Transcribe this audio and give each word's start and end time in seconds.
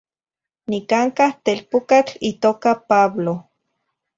Nicancah 0.69 1.33
telpucatl 1.45 2.13
itoca 2.29 2.71
Pablo. 2.89 3.35